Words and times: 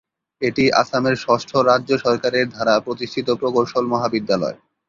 এটি 0.41 0.63
আসামের 0.81 1.15
ষষ্ঠ 1.25 1.51
রাজ্য 1.69 1.91
সরকারের 2.05 2.45
দ্বারা 2.53 2.73
প্রতিষ্ঠিত 2.85 3.27
প্রকৌশল 3.41 3.83
মহাবিদ্যালয়। 3.93 4.57